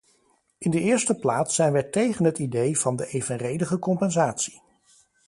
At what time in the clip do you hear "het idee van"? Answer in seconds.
2.25-2.95